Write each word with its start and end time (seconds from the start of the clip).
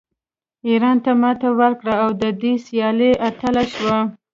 ایران 0.67 0.97
ته 1.05 1.11
ماتې 1.21 1.49
ورکړه 1.59 1.93
او 2.03 2.09
د 2.21 2.23
دې 2.41 2.53
سیالۍ 2.65 3.11
اتله 3.27 3.63
شوه 3.73 3.99